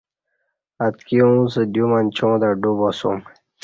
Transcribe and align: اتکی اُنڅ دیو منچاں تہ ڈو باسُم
اتکی 0.85 1.17
اُنڅ 1.25 1.53
دیو 1.73 1.85
منچاں 1.91 2.35
تہ 2.41 2.49
ڈو 2.61 2.71
باسُم 2.79 3.17